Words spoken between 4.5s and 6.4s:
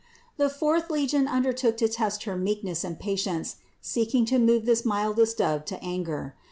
this mildest Dove to anger.